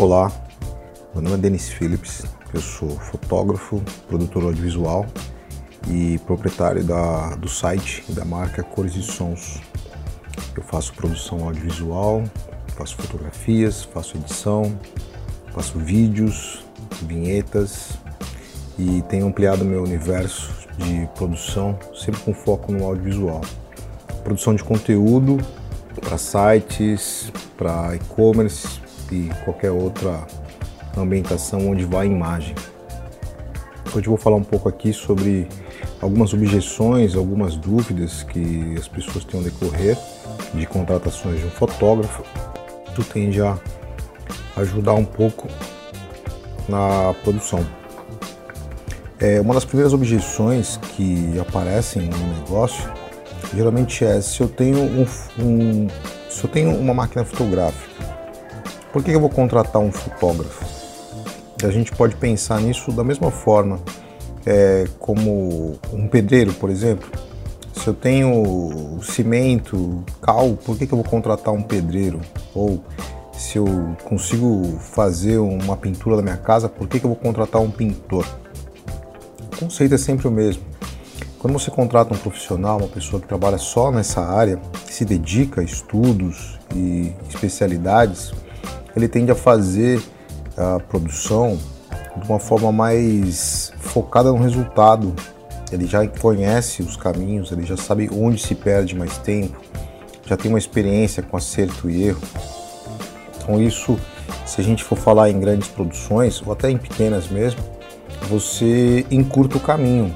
[0.00, 0.32] Olá,
[1.12, 2.24] meu nome é Denis Phillips,
[2.54, 5.04] eu sou fotógrafo, produtor audiovisual
[5.88, 9.60] e proprietário da, do site e da marca Cores e Sons.
[10.56, 12.24] Eu faço produção audiovisual,
[12.78, 14.74] faço fotografias, faço edição,
[15.52, 16.64] faço vídeos,
[17.02, 17.98] vinhetas
[18.78, 23.42] e tenho ampliado meu universo de produção, sempre com foco no audiovisual.
[24.24, 25.36] Produção de conteúdo
[26.00, 28.80] para sites, para e-commerce
[29.10, 30.26] e qualquer outra
[30.96, 32.54] ambientação onde vai imagem.
[33.94, 35.48] Hoje eu vou falar um pouco aqui sobre
[36.00, 39.96] algumas objeções, algumas dúvidas que as pessoas têm ao decorrer
[40.54, 42.22] de contratações de um fotógrafo.
[42.92, 43.58] Isso tende a
[44.56, 45.48] ajudar um pouco
[46.68, 47.66] na produção.
[49.18, 52.90] É, uma das primeiras objeções que aparecem no negócio
[53.54, 55.06] geralmente é se eu tenho um,
[55.38, 55.88] um
[56.28, 57.89] se eu tenho uma máquina fotográfica,
[58.92, 60.64] por que eu vou contratar um fotógrafo?
[61.62, 63.78] A gente pode pensar nisso da mesma forma
[64.46, 67.08] é, como um pedreiro, por exemplo.
[67.74, 72.20] Se eu tenho cimento, cal, por que, eu vou contratar um pedreiro?
[72.54, 72.82] Ou
[73.32, 73.66] se eu
[74.04, 78.26] consigo fazer uma pintura da minha casa, por que, que eu vou contratar um pintor?
[79.52, 80.62] O conceito é sempre o mesmo.
[81.38, 85.62] Quando você contrata um profissional, uma pessoa que trabalha só nessa área, que se dedica
[85.62, 88.30] a estudos e especialidades,
[88.96, 90.02] ele tende a fazer
[90.56, 91.58] a produção
[92.16, 95.14] de uma forma mais focada no resultado.
[95.72, 99.60] Ele já conhece os caminhos, ele já sabe onde se perde mais tempo,
[100.26, 102.22] já tem uma experiência com acerto e erro.
[103.36, 103.98] Então isso,
[104.44, 107.60] se a gente for falar em grandes produções ou até em pequenas mesmo,
[108.28, 110.14] você encurta o caminho.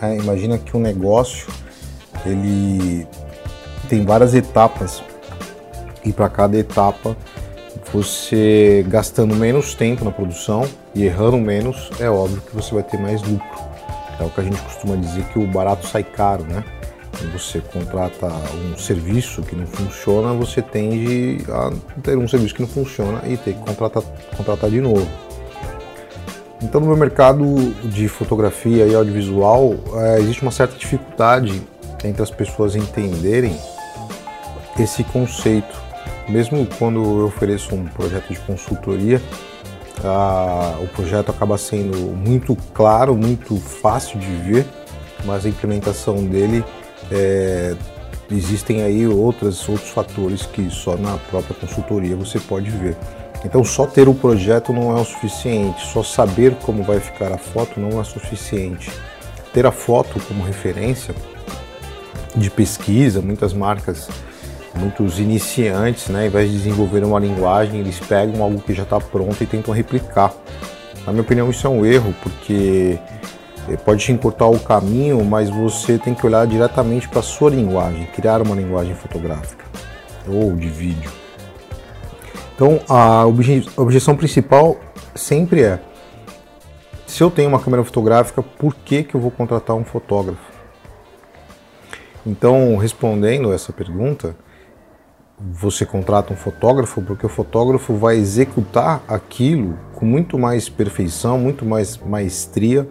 [0.00, 0.18] Né?
[0.18, 1.46] Imagina que um negócio
[2.24, 3.06] ele
[3.88, 5.02] tem várias etapas
[6.04, 7.16] e para cada etapa
[7.92, 12.98] você gastando menos tempo na produção e errando menos, é óbvio que você vai ter
[12.98, 13.46] mais lucro.
[14.18, 16.64] É o que a gente costuma dizer que o barato sai caro, né?
[17.18, 21.72] Quando você contrata um serviço que não funciona, você tende a
[22.02, 24.02] ter um serviço que não funciona e ter que contratar,
[24.36, 25.06] contratar de novo.
[26.62, 27.44] Então, no meu mercado
[27.84, 31.62] de fotografia e audiovisual, é, existe uma certa dificuldade
[32.04, 33.56] entre as pessoas entenderem
[34.78, 35.85] esse conceito.
[36.28, 39.22] Mesmo quando eu ofereço um projeto de consultoria,
[40.04, 44.66] a, o projeto acaba sendo muito claro, muito fácil de ver,
[45.24, 46.64] mas a implementação dele
[47.10, 47.74] é,
[48.30, 52.96] existem aí outras, outros fatores que só na própria consultoria você pode ver.
[53.44, 57.38] Então, só ter o projeto não é o suficiente, só saber como vai ficar a
[57.38, 58.90] foto não é suficiente.
[59.52, 61.14] Ter a foto como referência
[62.34, 64.08] de pesquisa, muitas marcas,
[64.76, 69.00] muitos iniciantes, né, ao invés de desenvolver uma linguagem, eles pegam algo que já está
[69.00, 70.32] pronto e tentam replicar.
[71.06, 72.98] Na minha opinião, isso é um erro, porque
[73.68, 77.50] eh, pode te encurtar o caminho, mas você tem que olhar diretamente para a sua
[77.50, 79.64] linguagem, criar uma linguagem fotográfica
[80.28, 81.10] ou de vídeo.
[82.54, 84.76] Então, a objeção principal
[85.14, 85.80] sempre é:
[87.06, 90.56] se eu tenho uma câmera fotográfica, por que, que eu vou contratar um fotógrafo?
[92.26, 94.34] Então, respondendo essa pergunta,
[95.38, 101.64] você contrata um fotógrafo porque o fotógrafo vai executar aquilo com muito mais perfeição, muito
[101.64, 102.88] mais maestria,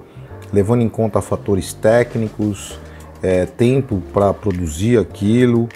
[0.54, 2.80] levando em conta fatores técnicos,
[3.22, 5.68] é, tempo para produzir aquilo,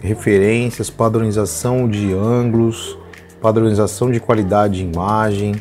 [0.00, 2.98] referências, padronização de ângulos,
[3.40, 5.54] padronização de qualidade de imagem,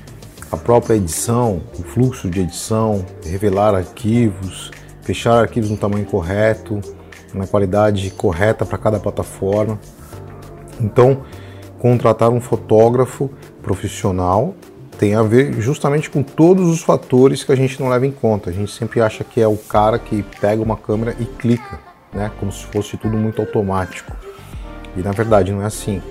[0.51, 6.81] a própria edição, o fluxo de edição, revelar arquivos, fechar arquivos no tamanho correto,
[7.33, 9.79] na qualidade correta para cada plataforma.
[10.79, 11.23] Então,
[11.79, 13.29] contratar um fotógrafo
[13.61, 14.55] profissional
[14.97, 18.49] tem a ver justamente com todos os fatores que a gente não leva em conta.
[18.49, 21.79] A gente sempre acha que é o cara que pega uma câmera e clica,
[22.13, 22.31] né?
[22.39, 24.11] Como se fosse tudo muito automático.
[24.95, 26.01] E na verdade não é assim.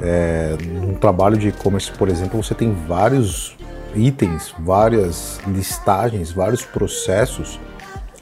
[0.00, 0.56] É,
[1.00, 3.56] trabalho de e-commerce, por exemplo, você tem vários
[3.94, 7.60] itens, várias listagens, vários processos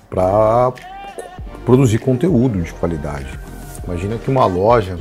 [0.08, 0.72] para
[1.64, 3.38] produzir conteúdo de qualidade.
[3.84, 4.98] Imagina que uma loja,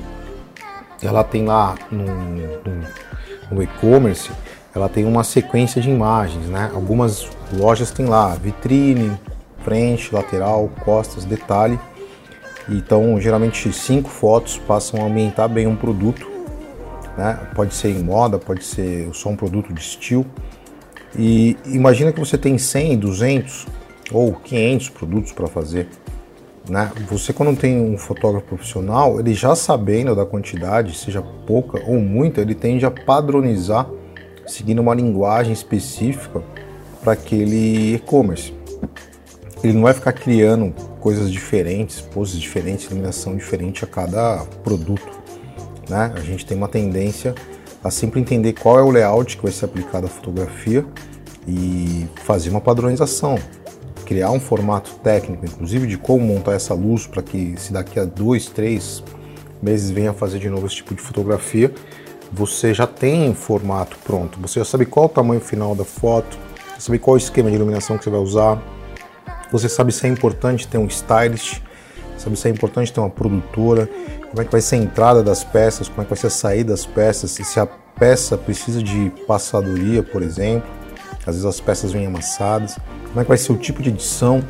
[1.02, 2.88] ela tem lá no, no,
[3.52, 4.32] no e-commerce,
[4.74, 6.72] ela tem uma sequência de imagens, né?
[6.74, 9.12] Algumas lojas têm lá vitrine,
[9.64, 11.80] frente, lateral, costas, detalhe.
[12.70, 16.32] Então, geralmente cinco fotos passam a ambientar bem um produto
[17.18, 17.40] né?
[17.56, 20.26] Pode ser em moda, pode ser só um produto de estilo.
[21.18, 23.68] E imagina que você tem 100, 200
[24.12, 25.88] ou 500 produtos para fazer.
[26.70, 26.92] Né?
[27.10, 32.42] Você quando tem um fotógrafo profissional, ele já sabendo da quantidade, seja pouca ou muita,
[32.42, 33.90] ele tende a padronizar
[34.46, 36.42] seguindo uma linguagem específica
[37.04, 38.54] para aquele e-commerce.
[39.64, 45.22] Ele não vai ficar criando coisas diferentes, poses diferentes, iluminação diferente a cada produto.
[45.90, 46.12] Né?
[46.16, 47.36] A gente tem uma tendência
[47.84, 50.86] a sempre entender qual é o layout que vai ser aplicado à fotografia
[51.48, 53.36] e fazer uma padronização,
[54.12, 58.04] criar um formato técnico, inclusive de como montar essa luz para que se daqui a
[58.04, 59.02] dois, três
[59.64, 61.74] meses venha fazer de novo esse tipo de fotografia,
[62.30, 66.38] você já tem formato pronto, você já sabe qual o tamanho final da foto,
[66.78, 68.62] você sabe qual o esquema de iluminação que você vai usar,
[69.50, 71.62] você sabe se é importante ter um stylist,
[72.18, 73.90] sabe se é importante ter uma produtora,
[74.30, 76.32] como é que vai ser a entrada das peças, como é que vai ser a
[76.32, 80.70] saída das peças, se a peça precisa de passadoria, por exemplo,
[81.26, 82.78] às vezes as peças vêm amassadas,
[83.12, 84.44] como é que vai ser o tipo de edição.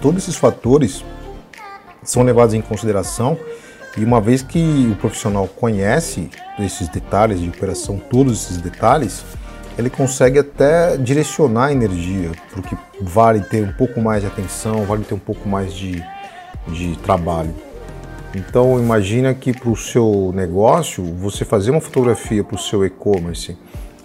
[0.00, 1.04] Todos esses fatores
[2.02, 3.38] são levados em consideração
[3.96, 9.24] e uma vez que o profissional conhece esses detalhes de operação, todos esses detalhes,
[9.76, 15.04] ele consegue até direcionar a energia, porque vale ter um pouco mais de atenção, vale
[15.04, 16.02] ter um pouco mais de,
[16.68, 17.54] de trabalho.
[18.34, 23.56] Então imagina que para o seu negócio, você fazer uma fotografia para o seu e-commerce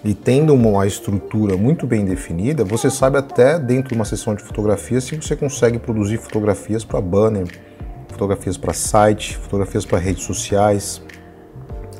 [0.04, 4.42] e tendo uma estrutura muito bem definida, você sabe até dentro de uma sessão de
[4.42, 7.46] fotografia se você consegue produzir fotografias para banner,
[8.08, 11.00] fotografias para site, fotografias para redes sociais.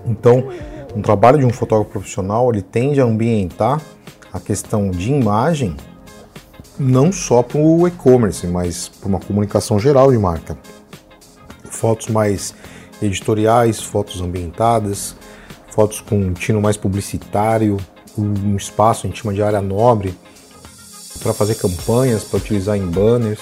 [0.04, 0.48] Então,
[0.94, 3.80] um trabalho de um fotógrafo profissional ele tende a ambientar
[4.32, 5.74] a questão de imagem
[6.78, 10.58] não só para o e-commerce, mas para uma comunicação geral de marca
[11.74, 12.54] fotos mais
[13.02, 15.16] editoriais, fotos ambientadas,
[15.68, 17.76] fotos com um tino mais publicitário,
[18.16, 20.14] um espaço, a gente chama de área nobre,
[21.22, 23.40] para fazer campanhas, para utilizar em banners.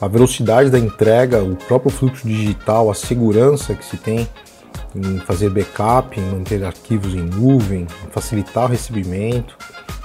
[0.00, 4.28] A velocidade da entrega, o próprio fluxo digital, a segurança que se tem
[4.94, 9.56] em fazer backup, em manter arquivos em nuvem, facilitar o recebimento,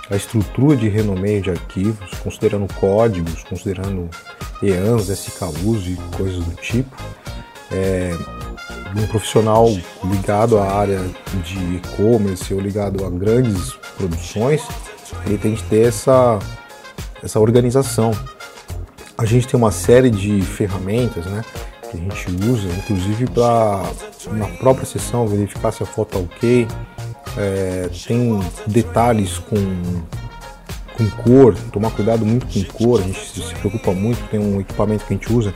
[0.09, 4.09] a estrutura de renomeio de arquivos, considerando códigos, considerando
[4.61, 6.95] EANs, SKUs e coisas do tipo.
[7.71, 8.11] É,
[8.95, 9.67] um profissional
[10.03, 11.01] ligado à área
[11.43, 14.61] de e-commerce ou ligado a grandes produções,
[15.25, 16.39] ele tem que ter essa,
[17.21, 18.11] essa organização.
[19.17, 21.43] A gente tem uma série de ferramentas né,
[21.89, 23.83] que a gente usa, inclusive para
[24.31, 26.67] na própria sessão verificar se a foto é ok.
[27.37, 29.55] É, tem detalhes com
[30.97, 35.05] com cor, tomar cuidado muito com cor, a gente se preocupa muito, tem um equipamento
[35.05, 35.53] que a gente usa,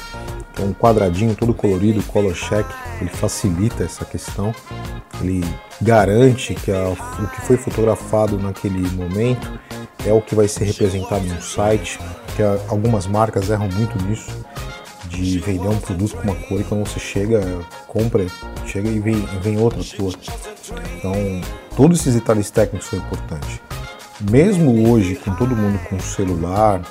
[0.60, 2.66] é um quadradinho todo colorido, color check,
[3.00, 4.54] ele facilita essa questão,
[5.22, 5.44] ele
[5.82, 9.60] garante que a, o que foi fotografado naquele momento
[10.06, 12.00] é o que vai ser representado no site,
[12.36, 14.32] que algumas marcas erram muito nisso,
[15.08, 17.42] de vender um produto com uma cor e quando você chega,
[17.88, 18.26] compra,
[18.66, 20.14] chega e vem, vem outra cor.
[20.98, 21.14] Então,
[21.76, 23.60] todos esses detalhes técnicos são importantes.
[24.30, 26.82] Mesmo hoje com todo mundo com celular,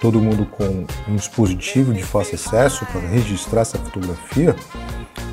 [0.00, 4.56] todo mundo com um dispositivo de fácil acesso para registrar essa fotografia,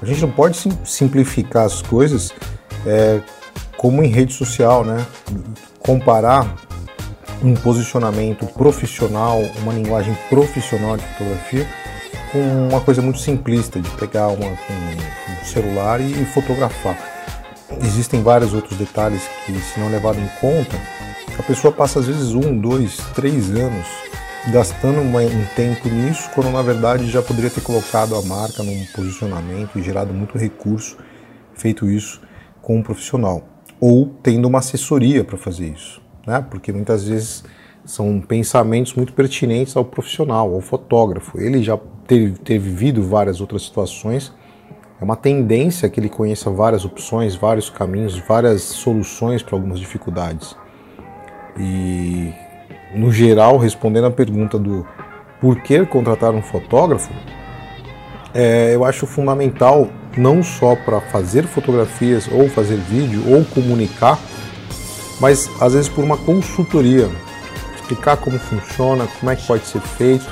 [0.02, 2.34] a gente não pode simplificar as coisas
[2.86, 3.22] é,
[3.78, 5.06] como em rede social, né?
[5.80, 6.56] Comparar
[7.42, 11.68] um posicionamento profissional, uma linguagem profissional de fotografia
[12.32, 16.98] com uma coisa muito simplista de pegar uma, um, um celular e fotografar.
[17.82, 20.76] Existem vários outros detalhes que, se não levado em conta,
[21.38, 24.07] a pessoa passa às vezes um, dois, três anos
[24.52, 29.78] gastando um tempo nisso, quando na verdade já poderia ter colocado a marca num posicionamento
[29.78, 30.98] e gerado muito recurso,
[31.54, 32.22] feito isso
[32.62, 33.44] com um profissional.
[33.80, 36.46] Ou tendo uma assessoria para fazer isso, né?
[36.50, 37.44] porque muitas vezes
[37.86, 41.40] são pensamentos muito pertinentes ao profissional, ao fotógrafo.
[41.40, 41.78] Ele já
[42.08, 44.34] ter, ter vivido várias outras situações,
[45.00, 50.56] é uma tendência que ele conheça várias opções, vários caminhos, várias soluções para algumas dificuldades.
[51.60, 52.34] E,
[52.94, 54.86] no geral, respondendo a pergunta do
[55.40, 57.12] por que contratar um fotógrafo,
[58.34, 64.20] é, eu acho fundamental não só para fazer fotografias ou fazer vídeo ou comunicar,
[65.20, 67.10] mas às vezes por uma consultoria,
[67.76, 70.26] explicar como funciona, como é que pode ser feito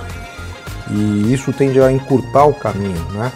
[0.92, 3.32] e isso tende a encurtar o caminho, né?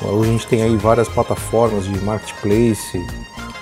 [0.00, 3.04] Hoje a gente tem aí várias plataformas de marketplace,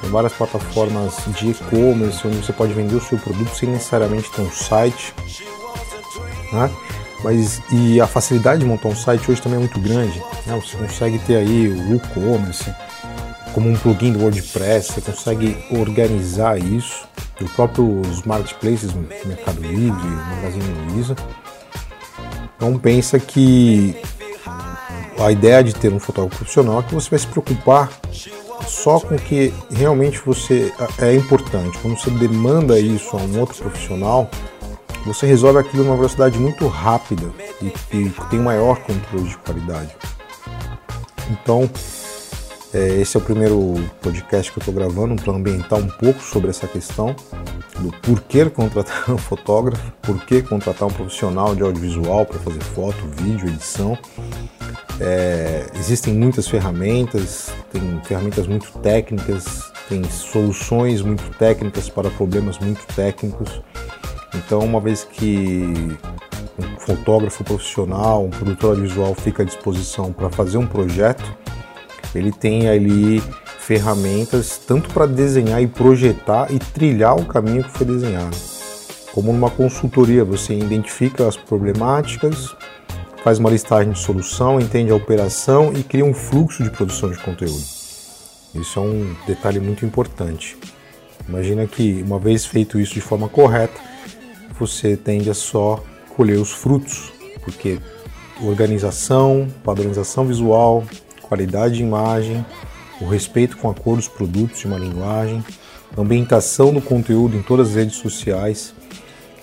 [0.00, 4.43] tem várias plataformas de e-commerce onde você pode vender o seu produto sem necessariamente ter
[4.43, 5.15] um site.
[6.53, 6.71] Né?
[7.25, 10.19] Mas e a facilidade de montar um site hoje também é muito grande.
[10.47, 10.61] Né?
[10.61, 12.73] Você consegue ter aí o e-commerce
[13.53, 17.09] como um plugin do WordPress, você consegue organizar isso.
[17.41, 18.93] O próprio marketplaces,
[19.25, 21.17] Mercado Livre, Magazine Luiza.
[22.57, 23.95] Então pensa que
[25.19, 27.91] a ideia de ter um fotógrafo profissional é que você vai se preocupar
[28.66, 31.78] só com que realmente você é importante.
[31.78, 34.30] Quando você demanda isso a um outro profissional,
[35.04, 37.30] você resolve aquilo numa velocidade muito rápida
[37.62, 39.96] e, e tem maior controle de qualidade.
[41.30, 41.70] Então,
[42.75, 46.50] é, esse é o primeiro podcast que eu estou gravando para ambientar um pouco sobre
[46.50, 47.14] essa questão
[47.78, 53.49] do porquê contratar um fotógrafo, porquê contratar um profissional de audiovisual para fazer foto, vídeo,
[53.49, 53.96] edição.
[55.00, 59.45] É, existem muitas ferramentas, tem ferramentas muito técnicas,
[59.88, 63.61] tem soluções muito técnicas para problemas muito técnicos.
[64.35, 65.97] Então, uma vez que
[66.59, 71.25] um fotógrafo profissional, um produtor audiovisual fica à disposição para fazer um projeto,
[72.15, 73.23] ele tem ali
[73.59, 78.37] ferramentas tanto para desenhar e projetar e trilhar o caminho que foi desenhado.
[79.12, 82.55] Como numa consultoria, você identifica as problemáticas,
[83.26, 87.18] faz uma listagem de solução, entende a operação e cria um fluxo de produção de
[87.18, 87.64] conteúdo.
[88.54, 90.56] Isso é um detalhe muito importante.
[91.28, 93.80] Imagina que uma vez feito isso de forma correta,
[94.56, 95.83] você tende a só
[96.14, 97.80] colher os frutos, porque
[98.40, 100.85] organização, padronização visual,
[101.21, 102.47] qualidade de imagem,
[103.00, 105.45] o respeito com a cor dos produtos e uma linguagem,
[105.99, 108.73] ambientação do conteúdo em todas as redes sociais.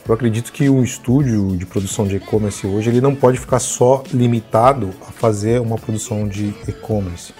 [0.07, 4.03] Eu acredito que um estúdio de produção de e-commerce hoje ele não pode ficar só
[4.13, 7.33] limitado a fazer uma produção de e-commerce.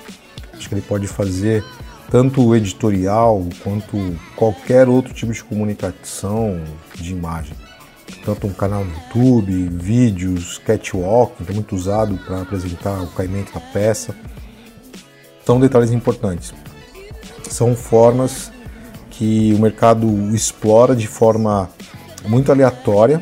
[0.53, 1.63] Acho que ele pode fazer
[2.10, 3.98] tanto editorial quanto
[4.36, 6.62] qualquer outro tipo de comunicação
[6.96, 7.53] de imagem.
[8.24, 13.53] Tanto um canal no YouTube, vídeos, catwalk, que é muito usado para apresentar o caimento
[13.53, 14.15] da peça
[15.46, 16.53] são detalhes importantes.
[17.50, 18.51] São formas
[19.10, 21.70] que o mercado explora de forma
[22.25, 23.21] muito aleatória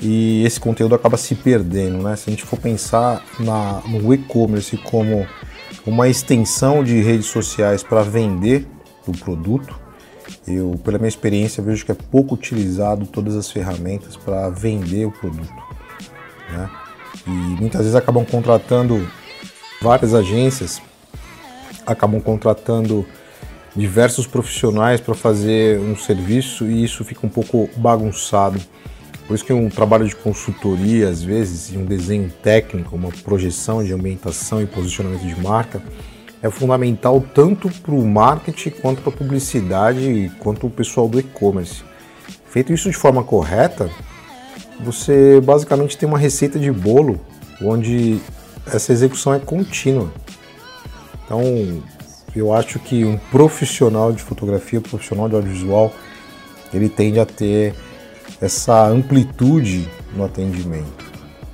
[0.00, 2.16] e esse conteúdo acaba se perdendo, né?
[2.16, 5.26] Se a gente for pensar na, no e-commerce como
[5.86, 8.66] uma extensão de redes sociais para vender
[9.06, 9.78] o produto,
[10.46, 15.10] eu, pela minha experiência, vejo que é pouco utilizado todas as ferramentas para vender o
[15.10, 15.52] produto,
[16.50, 16.70] né?
[17.26, 19.08] E muitas vezes acabam contratando
[19.80, 20.80] várias agências
[21.86, 23.06] acabam contratando
[23.74, 28.60] diversos profissionais para fazer um serviço e isso fica um pouco bagunçado.
[29.26, 33.82] Por isso que um trabalho de consultoria, às vezes, e um desenho técnico, uma projeção
[33.82, 35.82] de ambientação e posicionamento de marca,
[36.42, 41.82] é fundamental tanto para o marketing quanto para a publicidade quanto o pessoal do e-commerce.
[42.46, 43.90] Feito isso de forma correta,
[44.80, 47.18] você basicamente tem uma receita de bolo
[47.62, 48.20] onde
[48.66, 50.12] essa execução é contínua.
[51.24, 51.40] Então,
[52.34, 55.92] eu acho que um profissional de fotografia, profissional de audiovisual,
[56.72, 57.74] ele tende a ter
[58.40, 61.04] essa amplitude no atendimento,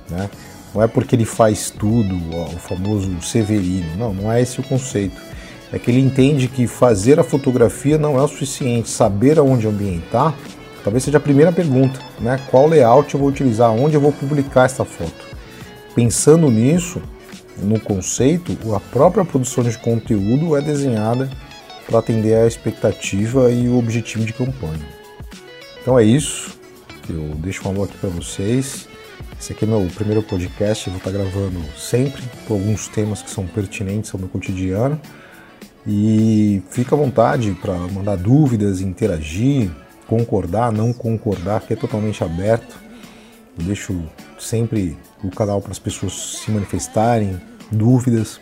[0.09, 0.29] né?
[0.73, 5.19] Não é porque ele faz tudo, o famoso Severino, não, não é esse o conceito.
[5.71, 10.33] É que ele entende que fazer a fotografia não é o suficiente, saber aonde ambientar,
[10.83, 12.39] talvez seja a primeira pergunta, né?
[12.49, 15.29] Qual layout eu vou utilizar, onde eu vou publicar essa foto?
[15.93, 17.01] Pensando nisso,
[17.57, 21.29] no conceito, a própria produção de conteúdo é desenhada
[21.85, 24.87] para atender a expectativa e o objetivo de campanha.
[25.81, 26.59] Então é isso.
[27.09, 28.87] Eu deixo um alô aqui para vocês.
[29.39, 33.29] Esse aqui é meu primeiro podcast, eu vou estar gravando sempre por alguns temas que
[33.29, 35.01] são pertinentes ao meu cotidiano.
[35.85, 39.71] E fica à vontade para mandar dúvidas, interagir,
[40.07, 42.75] concordar, não concordar, que é totalmente aberto.
[43.57, 44.03] Eu deixo
[44.41, 47.39] sempre o canal para as pessoas se manifestarem,
[47.71, 48.39] dúvidas.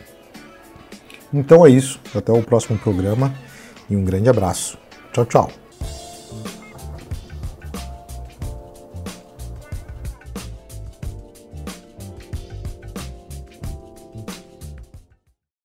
[1.32, 2.00] Então é isso.
[2.14, 3.34] Até o próximo programa
[3.88, 4.78] e um grande abraço.
[5.12, 5.69] Tchau, tchau.